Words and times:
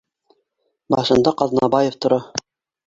Башында 0.95 1.37
Ҡаҙнабаев 1.43 2.01
тора 2.07 2.21